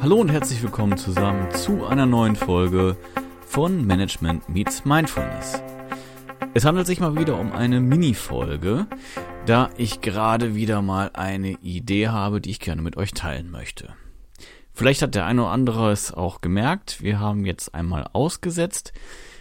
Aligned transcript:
Hallo 0.00 0.16
und 0.20 0.30
herzlich 0.30 0.62
willkommen 0.62 0.96
zusammen 0.96 1.50
zu 1.50 1.84
einer 1.84 2.06
neuen 2.06 2.36
Folge 2.36 2.96
von 3.44 3.84
Management 3.84 4.48
Meets 4.48 4.84
Mindfulness. 4.84 5.60
Es 6.54 6.64
handelt 6.64 6.86
sich 6.86 7.00
mal 7.00 7.16
wieder 7.16 7.36
um 7.36 7.50
eine 7.50 7.80
Mini-Folge, 7.80 8.86
da 9.44 9.70
ich 9.76 10.00
gerade 10.00 10.54
wieder 10.54 10.82
mal 10.82 11.10
eine 11.14 11.50
Idee 11.62 12.08
habe, 12.08 12.40
die 12.40 12.50
ich 12.50 12.60
gerne 12.60 12.80
mit 12.80 12.96
euch 12.96 13.12
teilen 13.12 13.50
möchte. 13.50 13.92
Vielleicht 14.72 15.02
hat 15.02 15.16
der 15.16 15.26
eine 15.26 15.42
oder 15.42 15.50
andere 15.50 15.90
es 15.90 16.14
auch 16.14 16.40
gemerkt. 16.40 17.02
Wir 17.02 17.18
haben 17.18 17.44
jetzt 17.44 17.74
einmal 17.74 18.08
ausgesetzt. 18.12 18.92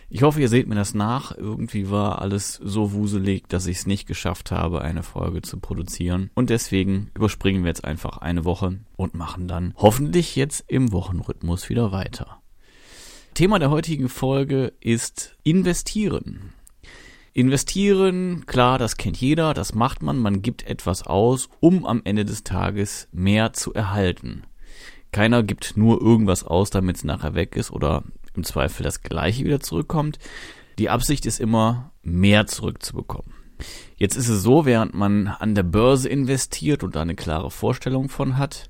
Ich 0.09 0.23
hoffe, 0.23 0.39
ihr 0.39 0.47
seht 0.47 0.67
mir 0.67 0.75
das 0.75 0.93
nach. 0.93 1.35
Irgendwie 1.37 1.91
war 1.91 2.21
alles 2.21 2.53
so 2.53 2.93
wuselig, 2.93 3.49
dass 3.49 3.67
ich 3.67 3.79
es 3.79 3.87
nicht 3.87 4.07
geschafft 4.07 4.51
habe, 4.51 4.81
eine 4.81 5.03
Folge 5.03 5.41
zu 5.41 5.59
produzieren. 5.59 6.31
Und 6.33 6.49
deswegen 6.49 7.11
überspringen 7.13 7.63
wir 7.63 7.67
jetzt 7.67 7.83
einfach 7.83 8.19
eine 8.19 8.45
Woche 8.45 8.79
und 8.95 9.15
machen 9.15 9.49
dann 9.49 9.73
hoffentlich 9.75 10.37
jetzt 10.37 10.63
im 10.67 10.93
Wochenrhythmus 10.93 11.67
wieder 11.67 11.91
weiter. 11.91 12.41
Thema 13.33 13.59
der 13.59 13.69
heutigen 13.69 14.07
Folge 14.07 14.71
ist 14.79 15.35
investieren. 15.43 16.53
Investieren, 17.33 18.45
klar, 18.45 18.79
das 18.79 18.95
kennt 18.95 19.17
jeder, 19.17 19.53
das 19.53 19.75
macht 19.75 20.01
man, 20.01 20.17
man 20.17 20.41
gibt 20.41 20.65
etwas 20.65 21.05
aus, 21.05 21.49
um 21.59 21.85
am 21.85 22.01
Ende 22.05 22.23
des 22.23 22.43
Tages 22.43 23.09
mehr 23.11 23.51
zu 23.51 23.73
erhalten. 23.73 24.43
Keiner 25.11 25.43
gibt 25.43 25.77
nur 25.77 26.01
irgendwas 26.01 26.43
aus, 26.43 26.69
damit 26.69 26.95
es 26.95 27.03
nachher 27.03 27.35
weg 27.35 27.55
ist 27.55 27.71
oder 27.71 28.03
im 28.37 28.43
Zweifel 28.43 28.83
das 28.83 29.01
gleiche 29.01 29.43
wieder 29.43 29.59
zurückkommt. 29.59 30.19
Die 30.79 30.89
Absicht 30.89 31.25
ist 31.25 31.39
immer, 31.39 31.91
mehr 32.03 32.47
zurückzubekommen. 32.47 33.33
Jetzt 33.97 34.15
ist 34.15 34.29
es 34.29 34.43
so, 34.43 34.65
während 34.65 34.93
man 34.93 35.27
an 35.27 35.55
der 35.55 35.63
Börse 35.63 36.07
investiert 36.07 36.83
und 36.83 36.95
eine 36.95 37.15
klare 37.15 37.49
Vorstellung 37.49 38.09
von 38.09 38.37
hat, 38.37 38.69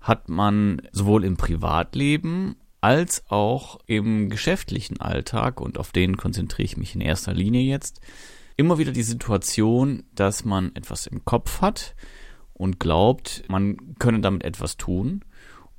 hat 0.00 0.28
man 0.28 0.82
sowohl 0.92 1.24
im 1.24 1.36
Privatleben 1.36 2.56
als 2.80 3.24
auch 3.28 3.80
im 3.86 4.28
geschäftlichen 4.28 5.00
Alltag, 5.00 5.60
und 5.60 5.78
auf 5.78 5.90
den 5.90 6.16
konzentriere 6.16 6.66
ich 6.66 6.76
mich 6.76 6.94
in 6.94 7.00
erster 7.00 7.32
Linie 7.32 7.62
jetzt, 7.62 8.00
immer 8.56 8.78
wieder 8.78 8.92
die 8.92 9.02
Situation, 9.02 10.04
dass 10.14 10.44
man 10.44 10.76
etwas 10.76 11.06
im 11.06 11.24
Kopf 11.24 11.60
hat 11.60 11.96
und 12.52 12.78
glaubt, 12.78 13.44
man 13.48 13.96
könne 13.98 14.20
damit 14.20 14.44
etwas 14.44 14.76
tun 14.76 15.24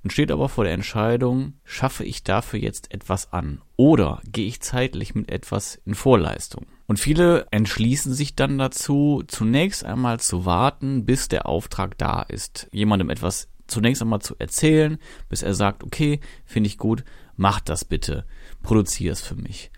und 0.03 0.13
steht 0.13 0.31
aber 0.31 0.49
vor 0.49 0.63
der 0.63 0.73
Entscheidung, 0.73 1.53
schaffe 1.63 2.03
ich 2.03 2.23
dafür 2.23 2.59
jetzt 2.59 2.91
etwas 2.93 3.33
an 3.33 3.61
oder 3.75 4.21
gehe 4.31 4.47
ich 4.47 4.61
zeitlich 4.61 5.15
mit 5.15 5.29
etwas 5.31 5.79
in 5.85 5.95
Vorleistung. 5.95 6.67
Und 6.87 6.99
viele 6.99 7.47
entschließen 7.51 8.13
sich 8.13 8.35
dann 8.35 8.57
dazu, 8.57 9.23
zunächst 9.27 9.83
einmal 9.83 10.19
zu 10.19 10.45
warten, 10.45 11.05
bis 11.05 11.27
der 11.27 11.45
Auftrag 11.45 11.97
da 11.97 12.21
ist, 12.21 12.67
jemandem 12.71 13.09
etwas 13.09 13.49
zunächst 13.67 14.01
einmal 14.01 14.21
zu 14.21 14.35
erzählen, 14.39 14.97
bis 15.29 15.43
er 15.43 15.53
sagt, 15.53 15.83
okay, 15.83 16.19
finde 16.45 16.67
ich 16.67 16.77
gut, 16.77 17.03
mach 17.35 17.59
das 17.59 17.85
bitte, 17.85 18.25
produziere 18.63 19.13
es 19.13 19.21
für 19.21 19.35
mich. 19.35 19.71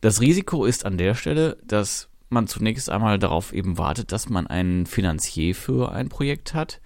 Das 0.00 0.20
Risiko 0.20 0.64
ist 0.64 0.84
an 0.84 0.98
der 0.98 1.14
Stelle, 1.14 1.56
dass 1.64 2.08
man 2.28 2.46
zunächst 2.46 2.90
einmal 2.90 3.18
darauf 3.18 3.52
eben 3.52 3.78
wartet, 3.78 4.12
dass 4.12 4.28
man 4.28 4.46
einen 4.46 4.86
Finanzier 4.86 5.54
für 5.54 5.92
ein 5.92 6.08
Projekt 6.08 6.54
hat 6.54 6.80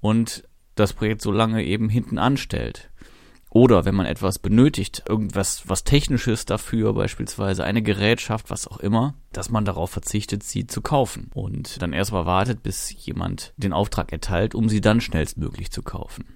und 0.00 0.44
das 0.74 0.92
Projekt 0.92 1.22
so 1.22 1.32
lange 1.32 1.64
eben 1.64 1.88
hinten 1.88 2.18
anstellt. 2.18 2.90
Oder 3.52 3.84
wenn 3.84 3.96
man 3.96 4.06
etwas 4.06 4.38
benötigt, 4.38 5.02
irgendwas, 5.08 5.68
was 5.68 5.82
Technisches 5.82 6.44
dafür, 6.44 6.94
beispielsweise 6.94 7.64
eine 7.64 7.82
Gerätschaft, 7.82 8.48
was 8.48 8.68
auch 8.68 8.78
immer, 8.78 9.14
dass 9.32 9.50
man 9.50 9.64
darauf 9.64 9.90
verzichtet, 9.90 10.44
sie 10.44 10.68
zu 10.68 10.80
kaufen 10.82 11.30
und 11.34 11.82
dann 11.82 11.92
erstmal 11.92 12.26
wartet, 12.26 12.62
bis 12.62 12.94
jemand 13.04 13.52
den 13.56 13.72
Auftrag 13.72 14.12
erteilt, 14.12 14.54
um 14.54 14.68
sie 14.68 14.80
dann 14.80 15.00
schnellstmöglich 15.00 15.72
zu 15.72 15.82
kaufen. 15.82 16.26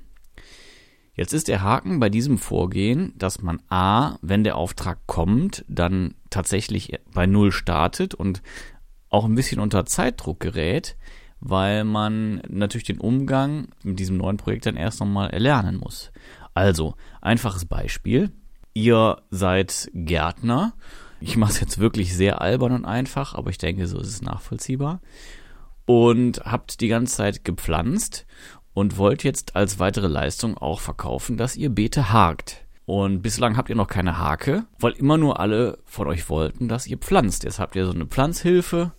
Jetzt 1.15 1.33
ist 1.33 1.47
der 1.47 1.63
Haken 1.63 2.01
bei 2.01 2.11
diesem 2.11 2.39
Vorgehen, 2.39 3.13
dass 3.17 3.41
man 3.41 3.63
A, 3.69 4.19
wenn 4.21 4.43
der 4.43 4.57
Auftrag 4.57 4.99
kommt, 5.07 5.65
dann 5.69 6.17
tatsächlich 6.31 6.99
bei 7.13 7.27
Null 7.27 7.53
startet 7.53 8.15
und 8.15 8.43
auch 9.09 9.25
ein 9.25 9.37
bisschen 9.37 9.61
unter 9.61 9.87
Zeitdruck 9.87 10.41
gerät, 10.41 10.97
weil 11.45 11.85
man 11.85 12.41
natürlich 12.49 12.87
den 12.87 12.99
Umgang 12.99 13.69
mit 13.83 14.01
diesem 14.01 14.17
neuen 14.17 14.39
Projekt 14.39 14.65
dann 14.65 14.77
erst 14.77 14.99
nochmal 15.01 15.29
erlernen 15.31 15.77
muss. 15.77 16.11
Also, 16.55 16.95
einfaches 17.21 17.67
Beispiel. 17.67 18.33
Ihr 18.73 19.23
seid 19.31 19.91
Gärtner. 19.93 20.73
Ich 21.21 21.37
mache 21.37 21.53
es 21.53 21.61
jetzt 21.61 21.79
wirklich 21.79 22.17
sehr 22.17 22.41
albern 22.41 22.73
und 22.73 22.85
einfach, 22.87 23.35
aber 23.35 23.51
ich 23.51 23.59
denke, 23.59 23.87
so 23.87 24.01
ist 24.01 24.09
es 24.09 24.23
nachvollziehbar. 24.23 25.01
Und 25.85 26.41
habt 26.47 26.81
die 26.81 26.89
ganze 26.89 27.15
Zeit 27.15 27.45
gepflanzt 27.45 28.27
und 28.73 28.97
wollt 28.97 29.23
jetzt 29.23 29.55
als 29.55 29.79
weitere 29.79 30.09
Leistung 30.09 30.57
auch 30.57 30.81
verkaufen, 30.81 31.37
dass 31.37 31.57
ihr 31.57 31.69
Beete 31.69 32.11
hakt. 32.11 32.65
Und 32.87 33.21
bislang 33.21 33.59
habt 33.59 33.69
ihr 33.69 33.77
noch 33.77 33.89
keine 33.89 34.19
Hake, 34.19 34.65
weil 34.79 34.93
immer 34.93 35.19
nur 35.19 35.41
alle 35.41 35.79
von 35.85 36.07
euch 36.07 36.31
wollten, 36.31 36.69
dass 36.69 36.87
ihr 36.87 36.97
pflanzt. 36.97 37.45
Jetzt 37.45 37.59
habt 37.59 37.77
ihr 37.77 37.85
so 37.85 37.93
eine 37.93 38.07
Pflanzhilfe 38.07 38.93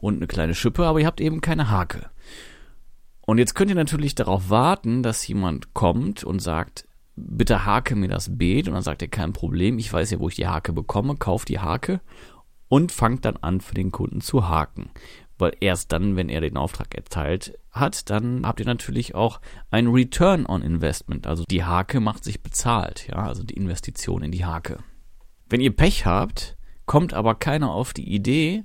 und 0.00 0.16
eine 0.16 0.26
kleine 0.26 0.54
Schippe, 0.54 0.86
aber 0.86 1.00
ihr 1.00 1.06
habt 1.06 1.20
eben 1.20 1.40
keine 1.40 1.70
Hake. 1.70 2.10
Und 3.20 3.38
jetzt 3.38 3.54
könnt 3.54 3.70
ihr 3.70 3.76
natürlich 3.76 4.14
darauf 4.14 4.50
warten, 4.50 5.02
dass 5.02 5.26
jemand 5.26 5.74
kommt 5.74 6.24
und 6.24 6.40
sagt, 6.40 6.86
bitte 7.14 7.66
hake 7.66 7.94
mir 7.94 8.08
das 8.08 8.38
Beet. 8.38 8.66
Und 8.66 8.74
dann 8.74 8.82
sagt 8.82 9.02
er, 9.02 9.08
kein 9.08 9.32
Problem, 9.32 9.78
ich 9.78 9.92
weiß 9.92 10.10
ja, 10.10 10.18
wo 10.18 10.28
ich 10.28 10.36
die 10.36 10.48
Hake 10.48 10.72
bekomme, 10.72 11.16
kauft 11.16 11.48
die 11.48 11.60
Hake 11.60 12.00
und 12.68 12.92
fangt 12.92 13.24
dann 13.24 13.36
an, 13.36 13.60
für 13.60 13.74
den 13.74 13.92
Kunden 13.92 14.20
zu 14.20 14.48
haken. 14.48 14.90
Weil 15.38 15.52
erst 15.60 15.92
dann, 15.92 16.16
wenn 16.16 16.28
er 16.28 16.40
den 16.40 16.56
Auftrag 16.56 16.94
erteilt 16.94 17.58
hat, 17.70 18.10
dann 18.10 18.46
habt 18.46 18.60
ihr 18.60 18.66
natürlich 18.66 19.14
auch 19.14 19.40
ein 19.70 19.86
Return 19.86 20.46
on 20.46 20.62
Investment. 20.62 21.26
Also 21.26 21.44
die 21.48 21.64
Hake 21.64 22.00
macht 22.00 22.24
sich 22.24 22.42
bezahlt, 22.42 23.06
ja, 23.08 23.16
also 23.16 23.42
die 23.42 23.54
Investition 23.54 24.22
in 24.22 24.32
die 24.32 24.44
Hake. 24.44 24.78
Wenn 25.48 25.60
ihr 25.60 25.74
Pech 25.74 26.06
habt, 26.06 26.56
kommt 26.86 27.14
aber 27.14 27.34
keiner 27.34 27.70
auf 27.70 27.92
die 27.92 28.12
Idee, 28.12 28.64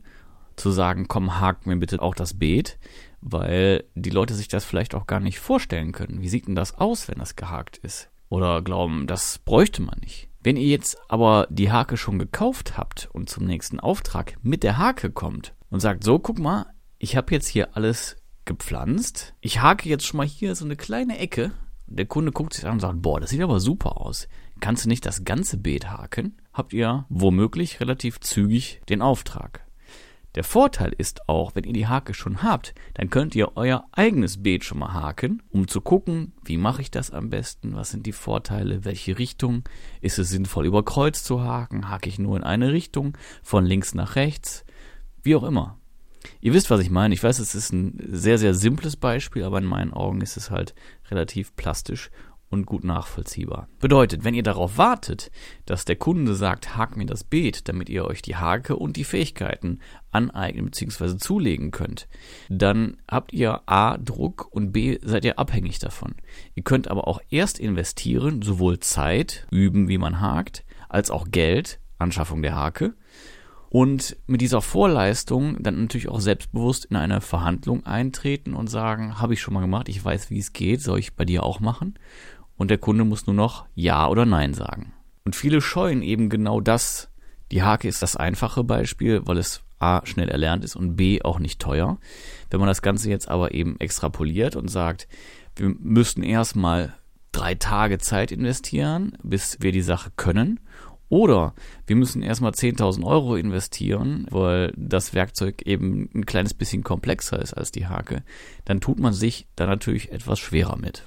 zu 0.56 0.72
sagen, 0.72 1.08
komm, 1.08 1.40
hakt 1.40 1.66
mir 1.66 1.76
bitte 1.76 2.02
auch 2.02 2.16
das 2.16 2.38
Beet, 2.38 2.78
weil 3.22 3.84
die 3.96 4.10
Leute 4.10 4.34
sich 4.34 4.48
das 4.48 4.66
vielleicht 4.66 4.96
auch 4.96 5.08
gar 5.08 5.20
nicht 5.20 5.40
vorstellen 5.40 5.92
können. 5.92 6.22
Wie 6.22 6.30
sieht 6.30 6.48
denn 6.48 6.56
das 6.56 6.78
aus, 6.78 7.08
wenn 7.08 7.20
das 7.20 7.36
gehakt 7.36 7.78
ist? 7.78 8.10
Oder 8.30 8.62
glauben, 8.62 9.08
das 9.08 9.40
bräuchte 9.40 9.82
man 9.82 10.00
nicht. 10.00 10.30
Wenn 10.42 10.58
ihr 10.58 10.68
jetzt 10.68 10.98
aber 11.10 11.48
die 11.50 11.72
Hake 11.72 11.98
schon 11.98 12.20
gekauft 12.20 12.78
habt 12.78 13.10
und 13.14 13.30
zum 13.30 13.46
nächsten 13.46 13.80
Auftrag 13.80 14.36
mit 14.44 14.62
der 14.64 14.78
Hake 14.78 15.10
kommt 15.12 15.56
und 15.70 15.80
sagt, 15.80 16.04
so, 16.04 16.20
guck 16.20 16.38
mal, 16.38 16.68
ich 17.00 17.16
habe 17.16 17.34
jetzt 17.34 17.48
hier 17.48 17.76
alles 17.76 18.18
gepflanzt. 18.46 19.34
Ich 19.42 19.62
hake 19.62 19.90
jetzt 19.90 20.06
schon 20.06 20.18
mal 20.18 20.28
hier 20.28 20.56
so 20.56 20.66
eine 20.66 20.76
kleine 20.76 21.18
Ecke. 21.18 21.52
Der 21.88 22.06
Kunde 22.06 22.32
guckt 22.32 22.54
sich 22.54 22.66
an 22.66 22.74
und 22.74 22.80
sagt, 22.80 23.02
boah, 23.02 23.20
das 23.20 23.32
sieht 23.32 23.42
aber 23.42 23.60
super 23.60 24.02
aus. 24.02 24.28
Kannst 24.60 24.86
du 24.86 24.90
nicht 24.90 25.06
das 25.06 25.26
ganze 25.26 25.58
Beet 25.58 25.90
haken? 25.90 26.38
Habt 26.54 26.74
ihr 26.74 27.06
womöglich 27.10 27.80
relativ 27.80 28.20
zügig 28.20 28.82
den 28.88 29.02
Auftrag. 29.02 29.65
Der 30.36 30.44
Vorteil 30.44 30.94
ist 30.98 31.30
auch, 31.30 31.56
wenn 31.56 31.64
ihr 31.64 31.74
die 31.74 31.88
Hake 31.88 32.14
schon 32.14 32.44
habt, 32.44 32.76
dann 32.94 33.10
könnt 33.10 33.36
ihr 33.36 33.56
euer 33.56 33.86
eigenes 33.94 34.44
Beet 34.44 34.66
schon 34.66 34.80
mal 34.80 34.94
haken, 34.94 35.42
um 35.50 35.70
zu 35.70 35.80
gucken, 35.80 36.34
wie 36.44 36.58
mache 36.58 36.82
ich 36.82 36.92
das 36.92 37.12
am 37.12 37.30
besten, 37.30 37.74
was 37.74 37.92
sind 37.92 38.06
die 38.06 38.12
Vorteile, 38.12 38.84
welche 38.84 39.18
Richtung, 39.18 39.64
ist 40.02 40.20
es 40.20 40.30
sinnvoll 40.30 40.66
über 40.66 40.84
Kreuz 40.84 41.24
zu 41.24 41.42
haken, 41.42 41.90
hake 41.90 42.10
ich 42.10 42.20
nur 42.20 42.36
in 42.36 42.44
eine 42.44 42.74
Richtung, 42.74 43.18
von 43.44 43.66
links 43.66 43.96
nach 43.96 44.18
rechts, 44.18 44.66
wie 45.24 45.36
auch 45.36 45.44
immer. 45.44 45.80
Ihr 46.42 46.54
wisst, 46.54 46.70
was 46.70 46.82
ich 46.82 46.90
meine. 46.90 47.14
Ich 47.14 47.24
weiß, 47.24 47.40
es 47.40 47.56
ist 47.56 47.72
ein 47.72 47.98
sehr, 48.12 48.38
sehr 48.38 48.54
simples 48.54 48.98
Beispiel, 48.98 49.44
aber 49.44 49.60
in 49.60 49.66
meinen 49.66 49.94
Augen 49.94 50.22
ist 50.22 50.38
es 50.38 50.50
halt 50.52 50.74
relativ 51.10 51.56
plastisch 51.56 52.10
und 52.50 52.66
gut 52.66 52.84
nachvollziehbar. 52.84 53.68
Bedeutet, 53.80 54.24
wenn 54.24 54.34
ihr 54.34 54.44
darauf 54.44 54.78
wartet, 54.78 55.32
dass 55.66 55.86
der 55.86 55.96
Kunde 55.96 56.36
sagt, 56.36 56.78
hakt 56.78 56.96
mir 56.96 57.06
das 57.06 57.24
Beet, 57.24 57.68
damit 57.68 57.90
ihr 57.90 58.06
euch 58.06 58.22
die 58.22 58.36
Hake 58.36 58.76
und 58.76 58.96
die 58.96 59.04
Fähigkeiten 59.04 59.80
aneignen 60.12 60.66
bzw. 60.66 61.18
zulegen 61.18 61.72
könnt, 61.72 62.08
dann 62.50 62.98
habt 63.10 63.34
ihr 63.34 63.62
A 63.66 63.98
Druck 63.98 64.48
und 64.52 64.72
B 64.72 65.00
seid 65.02 65.26
ihr 65.26 65.40
abhängig 65.40 65.80
davon. 65.80 66.16
Ihr 66.54 66.64
könnt 66.64 66.88
aber 66.88 67.08
auch 67.08 67.20
erst 67.30 67.60
investieren, 67.60 68.42
sowohl 68.42 68.80
Zeit, 68.80 69.48
üben, 69.52 69.88
wie 69.88 69.98
man 69.98 70.22
hakt, 70.22 70.64
als 70.88 71.12
auch 71.12 71.28
Geld, 71.30 71.80
Anschaffung 71.98 72.42
der 72.42 72.56
Hake, 72.56 72.94
und 73.76 74.16
mit 74.26 74.40
dieser 74.40 74.62
Vorleistung 74.62 75.62
dann 75.62 75.82
natürlich 75.82 76.08
auch 76.08 76.22
selbstbewusst 76.22 76.86
in 76.86 76.96
eine 76.96 77.20
Verhandlung 77.20 77.86
eintreten 77.86 78.54
und 78.54 78.70
sagen, 78.70 79.20
habe 79.20 79.34
ich 79.34 79.42
schon 79.42 79.54
mal 79.54 79.62
gemacht, 79.62 79.90
ich 79.90 80.04
weiß, 80.04 80.30
wie 80.30 80.40
es 80.40 80.54
geht, 80.54 80.82
soll 80.82 81.00
ich 81.00 81.16
bei 81.16 81.26
dir 81.26 81.44
auch 81.44 81.60
machen? 81.60 81.96
und 82.58 82.72
der 82.72 82.78
Kunde 82.78 83.04
muss 83.04 83.28
nur 83.28 83.36
noch 83.36 83.66
Ja 83.76 84.08
oder 84.08 84.26
Nein 84.26 84.54
sagen. 84.54 84.94
Und 85.24 85.36
viele 85.36 85.62
scheuen 85.62 86.02
eben 86.02 86.30
genau 86.30 86.62
das. 86.62 87.10
Die 87.52 87.64
Hake 87.64 87.88
ist 87.88 88.02
das 88.02 88.16
einfache 88.16 88.64
Beispiel, 88.64 89.22
weil 89.26 89.38
es 89.38 89.62
A 89.80 90.02
schnell 90.06 90.30
erlernt 90.30 90.64
ist 90.64 90.76
und 90.76 90.96
B 90.96 91.22
auch 91.22 91.40
nicht 91.40 91.60
teuer. 91.60 92.00
Wenn 92.50 92.60
man 92.60 92.68
das 92.68 92.82
Ganze 92.82 93.10
jetzt 93.10 93.28
aber 93.28 93.54
eben 93.54 93.80
extrapoliert 93.80 94.56
und 94.56 94.70
sagt, 94.70 95.08
wir 95.56 95.70
müssten 95.80 96.24
erstmal 96.24 96.96
drei 97.32 97.56
Tage 97.56 97.98
Zeit 97.98 98.32
investieren, 98.32 99.18
bis 99.22 99.58
wir 99.60 99.72
die 99.72 99.82
Sache 99.82 100.12
können. 100.16 100.60
Oder 101.16 101.54
wir 101.88 101.96
müssen 101.96 102.22
erstmal 102.22 102.52
10.000 102.52 103.06
Euro 103.06 103.38
investieren, 103.38 104.28
weil 104.32 104.74
das 104.76 105.14
Werkzeug 105.14 105.62
eben 105.62 106.10
ein 106.14 106.26
kleines 106.26 106.54
bisschen 106.54 106.84
komplexer 106.84 107.42
ist 107.42 107.54
als 107.54 107.72
die 107.72 107.88
Hake. 107.88 108.22
Dann 108.66 108.82
tut 108.82 109.00
man 109.00 109.14
sich 109.14 109.48
da 109.56 109.66
natürlich 109.66 110.12
etwas 110.12 110.40
schwerer 110.40 110.76
mit. 110.76 111.06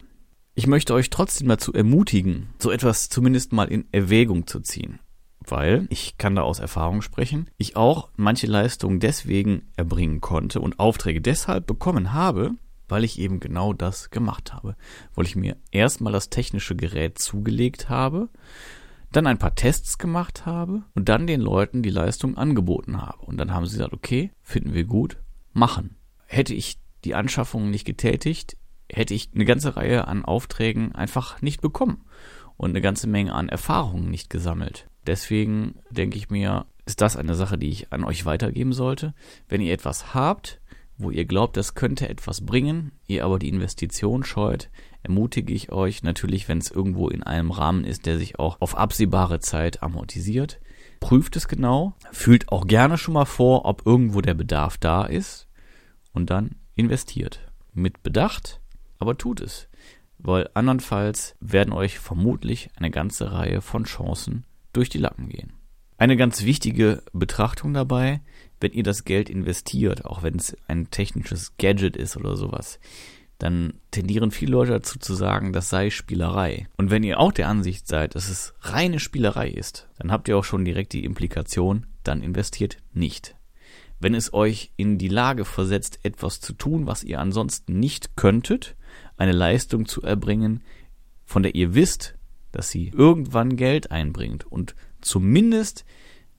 Ich 0.54 0.66
möchte 0.66 0.94
euch 0.94 1.10
trotzdem 1.10 1.48
dazu 1.48 1.74
ermutigen, 1.74 2.48
so 2.58 2.70
etwas 2.70 3.10
zumindest 3.10 3.52
mal 3.52 3.68
in 3.68 3.84
Erwägung 3.92 4.46
zu 4.46 4.60
ziehen. 4.60 4.98
Weil, 5.40 5.86
ich 5.90 6.16
kann 6.16 6.34
da 6.34 6.40
aus 6.40 6.58
Erfahrung 6.58 7.02
sprechen, 7.02 7.50
ich 7.58 7.76
auch 7.76 8.08
manche 8.16 8.46
Leistungen 8.46 9.00
deswegen 9.00 9.68
erbringen 9.76 10.22
konnte 10.22 10.62
und 10.62 10.78
Aufträge 10.78 11.20
deshalb 11.20 11.66
bekommen 11.66 12.14
habe, 12.14 12.52
weil 12.88 13.04
ich 13.04 13.18
eben 13.18 13.40
genau 13.40 13.74
das 13.74 14.08
gemacht 14.08 14.54
habe. 14.54 14.74
Weil 15.14 15.26
ich 15.26 15.36
mir 15.36 15.58
erstmal 15.70 16.14
das 16.14 16.30
technische 16.30 16.76
Gerät 16.76 17.18
zugelegt 17.18 17.90
habe, 17.90 18.30
dann 19.12 19.26
ein 19.26 19.38
paar 19.38 19.54
Tests 19.54 19.98
gemacht 19.98 20.46
habe 20.46 20.82
und 20.94 21.08
dann 21.08 21.26
den 21.26 21.40
Leuten 21.40 21.82
die 21.82 21.90
Leistung 21.90 22.36
angeboten 22.36 23.00
habe. 23.00 23.24
Und 23.24 23.38
dann 23.38 23.52
haben 23.52 23.66
sie 23.66 23.76
gesagt, 23.76 23.94
okay, 23.94 24.32
finden 24.42 24.74
wir 24.74 24.84
gut, 24.84 25.18
machen. 25.52 25.96
Hätte 26.26 26.54
ich 26.54 26.78
die 27.04 27.14
Anschaffung 27.14 27.70
nicht 27.70 27.84
getätigt, 27.84 28.56
hätte 28.90 29.14
ich 29.14 29.30
eine 29.34 29.44
ganze 29.44 29.76
Reihe 29.76 30.06
an 30.08 30.24
Aufträgen 30.24 30.94
einfach 30.94 31.40
nicht 31.42 31.60
bekommen 31.60 32.04
und 32.56 32.70
eine 32.70 32.80
ganze 32.80 33.06
Menge 33.06 33.32
an 33.32 33.48
Erfahrungen 33.48 34.10
nicht 34.10 34.30
gesammelt. 34.30 34.88
Deswegen 35.06 35.76
denke 35.90 36.18
ich 36.18 36.28
mir, 36.28 36.66
ist 36.84 37.00
das 37.00 37.16
eine 37.16 37.34
Sache, 37.34 37.56
die 37.56 37.70
ich 37.70 37.92
an 37.92 38.04
euch 38.04 38.26
weitergeben 38.26 38.72
sollte. 38.72 39.14
Wenn 39.48 39.60
ihr 39.60 39.72
etwas 39.72 40.14
habt, 40.14 40.60
wo 40.98 41.10
ihr 41.10 41.24
glaubt, 41.24 41.56
das 41.56 41.74
könnte 41.74 42.08
etwas 42.08 42.44
bringen, 42.44 42.92
ihr 43.06 43.24
aber 43.24 43.38
die 43.38 43.48
Investition 43.48 44.24
scheut, 44.24 44.68
ermutige 45.02 45.52
ich 45.52 45.70
euch 45.70 46.02
natürlich, 46.02 46.48
wenn 46.48 46.58
es 46.58 46.70
irgendwo 46.70 47.08
in 47.08 47.22
einem 47.22 47.52
Rahmen 47.52 47.84
ist, 47.84 48.04
der 48.06 48.18
sich 48.18 48.38
auch 48.38 48.60
auf 48.60 48.76
absehbare 48.76 49.38
Zeit 49.40 49.82
amortisiert, 49.82 50.60
prüft 51.00 51.36
es 51.36 51.46
genau, 51.46 51.94
fühlt 52.10 52.50
auch 52.50 52.66
gerne 52.66 52.98
schon 52.98 53.14
mal 53.14 53.24
vor, 53.24 53.64
ob 53.64 53.86
irgendwo 53.86 54.20
der 54.20 54.34
Bedarf 54.34 54.76
da 54.76 55.04
ist 55.04 55.48
und 56.12 56.30
dann 56.30 56.56
investiert. 56.74 57.40
Mit 57.72 58.02
Bedacht, 58.02 58.60
aber 58.98 59.16
tut 59.16 59.40
es, 59.40 59.68
weil 60.18 60.50
andernfalls 60.54 61.36
werden 61.40 61.72
euch 61.72 62.00
vermutlich 62.00 62.70
eine 62.76 62.90
ganze 62.90 63.32
Reihe 63.32 63.60
von 63.60 63.84
Chancen 63.84 64.44
durch 64.72 64.88
die 64.88 64.98
Lappen 64.98 65.28
gehen. 65.28 65.52
Eine 65.96 66.16
ganz 66.16 66.44
wichtige 66.44 67.02
Betrachtung 67.12 67.74
dabei, 67.74 68.20
wenn 68.60 68.72
ihr 68.72 68.82
das 68.82 69.04
Geld 69.04 69.30
investiert, 69.30 70.04
auch 70.04 70.22
wenn 70.22 70.36
es 70.36 70.56
ein 70.66 70.90
technisches 70.90 71.56
Gadget 71.58 71.96
ist 71.96 72.16
oder 72.16 72.36
sowas, 72.36 72.80
dann 73.38 73.74
tendieren 73.92 74.32
viele 74.32 74.52
Leute 74.52 74.72
dazu 74.72 74.98
zu 74.98 75.14
sagen, 75.14 75.52
das 75.52 75.68
sei 75.68 75.90
Spielerei. 75.90 76.66
Und 76.76 76.90
wenn 76.90 77.04
ihr 77.04 77.20
auch 77.20 77.32
der 77.32 77.48
Ansicht 77.48 77.86
seid, 77.86 78.16
dass 78.16 78.28
es 78.28 78.52
reine 78.60 78.98
Spielerei 78.98 79.48
ist, 79.48 79.88
dann 79.98 80.10
habt 80.10 80.28
ihr 80.28 80.36
auch 80.36 80.44
schon 80.44 80.64
direkt 80.64 80.92
die 80.92 81.04
Implikation, 81.04 81.86
dann 82.02 82.22
investiert 82.22 82.78
nicht. 82.92 83.36
Wenn 84.00 84.14
es 84.14 84.32
euch 84.32 84.72
in 84.76 84.98
die 84.98 85.08
Lage 85.08 85.44
versetzt, 85.44 86.00
etwas 86.02 86.40
zu 86.40 86.52
tun, 86.52 86.86
was 86.86 87.04
ihr 87.04 87.20
ansonsten 87.20 87.78
nicht 87.78 88.16
könntet, 88.16 88.76
eine 89.16 89.32
Leistung 89.32 89.86
zu 89.86 90.02
erbringen, 90.02 90.62
von 91.24 91.42
der 91.42 91.54
ihr 91.54 91.74
wisst, 91.74 92.14
dass 92.52 92.70
sie 92.70 92.88
irgendwann 92.88 93.56
Geld 93.56 93.90
einbringt 93.90 94.46
und 94.46 94.74
zumindest 95.00 95.84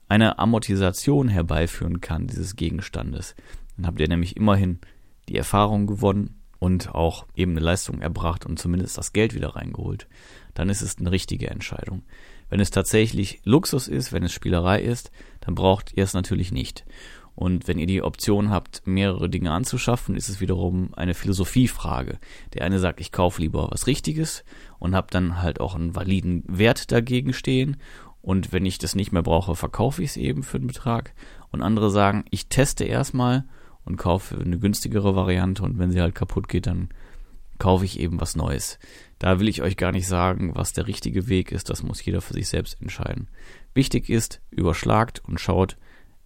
eine 0.10 0.40
Amortisation 0.40 1.30
herbeiführen 1.30 2.02
kann 2.02 2.28
dieses 2.28 2.56
Gegenstandes. 2.56 3.36
Dann 3.78 3.88
habt 3.88 4.00
ihr 4.00 4.08
nämlich 4.08 4.36
immerhin 4.36 4.80
die 5.30 5.38
Erfahrung 5.38 5.88
gewonnen 5.88 6.42
und 6.58 6.94
auch 6.94 7.26
eben 7.36 7.52
eine 7.52 7.62
Leistung 7.62 8.02
erbracht 8.02 8.46
und 8.46 8.60
zumindest 8.60 8.98
das 8.98 9.14
Geld 9.14 9.34
wieder 9.34 9.56
reingeholt. 9.56 10.08
Dann 10.56 10.68
ist 10.68 10.82
es 10.82 10.98
eine 10.98 11.12
richtige 11.12 11.50
Entscheidung. 11.50 12.02
Wenn 12.50 12.60
es 12.60 12.72
tatsächlich 12.72 13.40
Luxus 13.46 13.88
ist, 13.88 14.12
wenn 14.12 14.24
es 14.24 14.34
Spielerei 14.34 14.82
ist, 14.82 15.12
dann 15.40 15.56
braucht 15.56 15.94
ihr 15.96 16.04
es 16.04 16.14
natürlich 16.14 16.52
nicht. 16.52 16.86
Und 17.36 17.70
wenn 17.70 17.80
ihr 17.80 17.88
die 17.88 18.02
Option 18.02 18.50
habt, 18.50 18.82
mehrere 18.86 19.30
Dinge 19.30 19.52
anzuschaffen, 19.52 20.16
ist 20.16 20.28
es 20.28 20.42
wiederum 20.42 20.94
eine 20.96 21.14
Philosophiefrage. 21.14 22.20
Der 22.54 22.66
eine 22.66 22.80
sagt, 22.80 23.00
ich 23.00 23.14
kaufe 23.14 23.42
lieber 23.42 23.70
was 23.72 23.88
Richtiges 23.88 24.44
und 24.78 24.94
habe 24.94 25.08
dann 25.10 25.42
halt 25.42 25.62
auch 25.62 25.76
einen 25.76 25.96
validen 25.96 26.44
Wert 26.48 26.92
dagegen 26.92 27.32
stehen 27.32 27.78
und 28.22 28.52
wenn 28.52 28.66
ich 28.66 28.78
das 28.78 28.96
nicht 28.96 29.12
mehr 29.12 29.24
brauche, 29.24 29.56
verkaufe 29.56 30.04
ich 30.04 30.12
es 30.12 30.18
eben 30.18 30.44
für 30.44 30.58
einen 30.58 30.68
Betrag. 30.68 31.14
Und 31.52 31.62
andere 31.62 31.90
sagen, 31.90 32.26
ich 32.30 32.48
teste 32.48 32.84
erstmal 32.84 33.46
und 33.86 33.98
kaufe 33.98 34.38
eine 34.38 34.60
günstigere 34.60 35.16
Variante 35.16 35.64
und 35.64 35.80
wenn 35.80 35.92
sie 35.92 36.02
halt 36.02 36.16
kaputt 36.16 36.48
geht, 36.48 36.68
dann 36.68 36.90
kaufe 37.58 37.86
ich 37.86 38.00
eben 38.00 38.22
was 38.22 38.36
Neues. 38.36 38.80
Da 39.20 39.40
will 39.40 39.48
ich 39.48 39.62
euch 39.62 39.78
gar 39.78 39.92
nicht 39.92 40.08
sagen, 40.08 40.56
was 40.56 40.74
der 40.74 40.88
richtige 40.88 41.28
Weg 41.28 41.52
ist, 41.52 41.70
das 41.70 41.84
muss 41.84 42.04
jeder 42.04 42.22
für 42.22 42.34
sich 42.34 42.48
selbst 42.48 42.82
entscheiden. 42.82 43.28
Wichtig 43.74 44.10
ist, 44.10 44.42
überschlagt 44.50 45.22
und 45.26 45.40
schaut, 45.40 45.78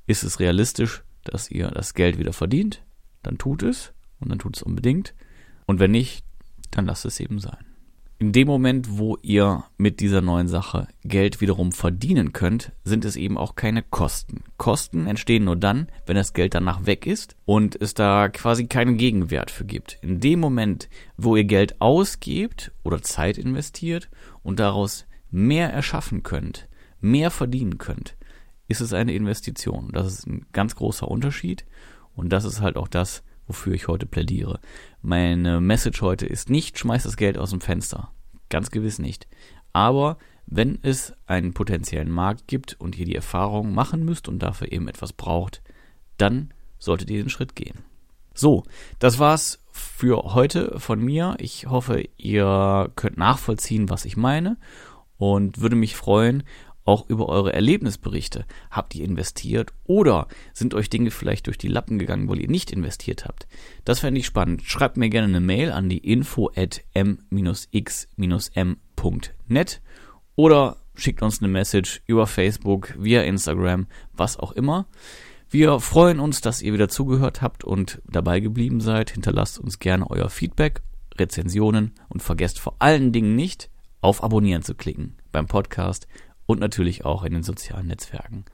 ist 0.06 0.24
es 0.24 0.40
realistisch, 0.40 1.04
dass 1.24 1.50
ihr 1.50 1.70
das 1.70 1.94
Geld 1.94 2.18
wieder 2.18 2.34
verdient? 2.34 2.84
Dann 3.24 3.38
tut 3.38 3.64
es 3.64 3.94
und 4.20 4.30
dann 4.30 4.40
tut 4.40 4.58
es 4.58 4.64
unbedingt. 4.64 5.16
Und 5.66 5.80
wenn 5.80 5.92
nicht, 5.92 6.26
dann 6.72 6.86
lasst 6.86 7.06
es 7.06 7.20
eben 7.20 7.40
sein. 7.40 7.73
In 8.20 8.32
dem 8.32 8.48
Moment, 8.48 8.98
wo 8.98 9.18
ihr 9.22 9.66
mit 9.78 10.00
dieser 10.00 10.22
neuen 10.22 10.48
Sache 10.48 10.88
Geld 11.04 11.42
wiederum 11.42 11.72
verdienen 11.72 12.32
könnt, 12.32 12.72
sind 12.84 13.06
es 13.06 13.16
eben 13.16 13.38
auch 13.38 13.56
keine 13.56 13.84
Kosten. 13.84 14.44
Kosten 14.58 15.08
entstehen 15.08 15.44
nur 15.44 15.56
dann, 15.56 15.88
wenn 16.06 16.16
das 16.16 16.34
Geld 16.34 16.54
danach 16.54 16.86
weg 16.86 17.06
ist 17.06 17.36
und 17.46 17.80
es 17.82 17.94
da 17.94 18.30
quasi 18.30 18.68
keinen 18.68 18.98
Gegenwert 18.98 19.52
für 19.52 19.66
gibt. 19.66 19.98
In 20.02 20.20
dem 20.20 20.40
Moment, 20.40 20.90
wo 21.18 21.36
ihr 21.36 21.44
Geld 21.44 21.82
ausgebt 21.82 22.72
oder 22.84 23.02
Zeit 23.02 23.38
investiert 23.38 24.10
und 24.42 24.60
daraus 24.60 25.06
mehr 25.30 25.74
erschaffen 25.74 26.24
könnt, 26.24 26.70
mehr 27.02 27.32
verdienen 27.32 27.78
könnt, 27.78 28.16
ist 28.68 28.80
es 28.80 28.94
eine 28.94 29.14
Investition. 29.14 29.90
Das 29.92 30.08
ist 30.08 30.28
ein 30.28 30.46
ganz 30.54 30.76
großer 30.76 31.08
Unterschied 31.08 31.66
und 32.16 32.30
das 32.30 32.46
ist 32.46 32.62
halt 32.62 32.78
auch 32.78 32.88
das, 32.88 33.24
wofür 33.48 33.74
ich 33.74 33.88
heute 33.88 34.06
plädiere. 34.06 34.60
Meine 35.06 35.60
Message 35.60 36.02
heute 36.02 36.26
ist 36.26 36.50
nicht, 36.50 36.80
schmeiß 36.80 37.04
das 37.04 37.18
Geld 37.18 37.38
aus 37.38 37.50
dem 37.50 37.60
Fenster. 37.60 38.14
Ganz 38.48 38.72
gewiss 38.72 39.00
nicht. 39.00 39.28
Aber 39.74 40.18
wenn 40.46 40.80
es 40.82 41.14
einen 41.26 41.54
potenziellen 41.54 42.10
Markt 42.10 42.48
gibt 42.48 42.80
und 42.80 42.98
ihr 42.98 43.06
die 43.06 43.16
Erfahrung 43.16 43.74
machen 43.74 44.06
müsst 44.06 44.30
und 44.30 44.40
dafür 44.40 44.72
eben 44.72 44.88
etwas 44.88 45.12
braucht, 45.12 45.62
dann 46.16 46.54
solltet 46.80 47.10
ihr 47.10 47.22
den 47.22 47.30
Schritt 47.30 47.54
gehen. 47.54 47.80
So, 48.34 48.64
das 49.00 49.20
war's 49.20 49.60
für 49.74 50.34
heute 50.36 50.80
von 50.80 51.02
mir. 51.02 51.36
Ich 51.38 51.68
hoffe, 51.68 52.08
ihr 52.16 52.90
könnt 52.96 53.18
nachvollziehen, 53.18 53.90
was 53.90 54.06
ich 54.06 54.16
meine 54.16 54.56
und 55.18 55.60
würde 55.60 55.76
mich 55.76 55.98
freuen, 55.98 56.44
auch 56.86 57.10
über 57.10 57.30
eure 57.30 57.54
Erlebnisberichte. 57.54 58.46
Habt 58.72 58.96
ihr 58.96 59.06
investiert 59.06 59.72
oder 59.86 60.28
sind 60.54 60.74
euch 60.74 60.90
Dinge 60.90 61.12
vielleicht 61.12 61.48
durch 61.48 61.58
die 61.58 61.68
Lappen 61.68 62.00
gegangen, 62.00 62.28
weil 62.30 62.40
ihr 62.42 62.50
nicht 62.50 62.72
investiert 62.72 63.26
habt? 63.26 63.48
Das 63.86 64.00
fände 64.00 64.20
ich 64.20 64.26
spannend. 64.26 64.64
Schreibt 64.64 64.98
mir 64.98 65.10
gerne 65.10 65.28
eine 65.28 65.40
Mail 65.40 65.72
an 65.72 65.90
die 65.90 66.00
info 66.00 66.52
at 66.56 66.82
m-x-m.net 66.94 68.12
oder 70.36 70.78
schickt 70.96 71.22
uns 71.22 71.42
eine 71.42 71.52
Message 71.52 72.02
über 72.06 72.28
Facebook, 72.28 72.94
via 72.98 73.22
Instagram, 73.24 73.88
was 74.14 74.38
auch 74.38 74.52
immer. 74.52 74.88
Wir 75.50 75.80
freuen 75.80 76.20
uns, 76.20 76.42
dass 76.42 76.62
ihr 76.62 76.74
wieder 76.74 76.90
zugehört 76.90 77.42
habt 77.42 77.64
und 77.64 78.02
dabei 78.08 78.40
geblieben 78.40 78.82
seid. 78.82 79.12
Hinterlasst 79.12 79.60
uns 79.60 79.78
gerne 79.80 80.10
euer 80.10 80.30
Feedback, 80.30 80.82
Rezensionen 81.16 81.94
und 82.10 82.24
vergesst 82.24 82.60
vor 82.60 82.76
allen 82.80 83.12
Dingen 83.12 83.36
nicht, 83.36 83.70
auf 84.02 84.24
Abonnieren 84.24 84.64
zu 84.64 84.76
klicken 84.76 85.16
beim 85.32 85.48
Podcast 85.48 86.08
und 86.46 86.60
natürlich 86.60 87.06
auch 87.06 87.24
in 87.24 87.34
den 87.34 87.44
sozialen 87.44 87.88
Netzwerken. 87.88 88.46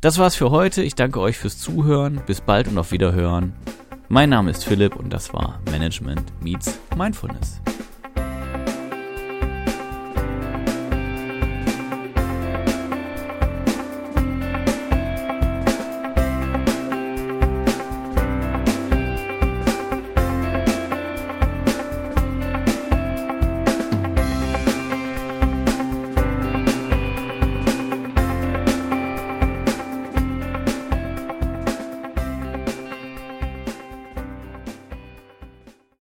Das 0.00 0.18
war's 0.18 0.34
für 0.34 0.50
heute. 0.50 0.82
Ich 0.82 0.94
danke 0.94 1.20
euch 1.20 1.38
fürs 1.38 1.58
Zuhören. 1.58 2.22
Bis 2.26 2.40
bald 2.40 2.68
und 2.68 2.78
auf 2.78 2.92
Wiederhören. 2.92 3.52
Mein 4.08 4.30
Name 4.30 4.50
ist 4.50 4.64
Philipp 4.64 4.96
und 4.96 5.12
das 5.12 5.32
war 5.32 5.60
Management 5.70 6.32
Meets 6.42 6.78
Mindfulness. 6.96 7.60